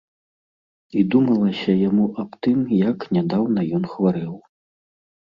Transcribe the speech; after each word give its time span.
І 1.01 1.03
думалася 1.17 1.71
яму 1.89 2.09
аб 2.25 2.31
тым, 2.47 2.59
як 2.89 2.97
нядаўна 3.19 3.71
ён 3.81 3.91
хварэў. 3.97 4.35